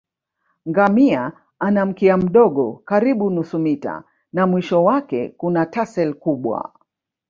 Ngamia 0.69 1.31
ana 1.59 1.85
mkia 1.85 2.17
mdogo 2.17 2.81
karibu 2.85 3.29
nusu 3.29 3.59
mita 3.59 4.03
na 4.33 4.47
mwisho 4.47 4.83
wake 4.83 5.29
kuna 5.29 5.65
tassel 5.65 6.13
kubwa 6.13 6.71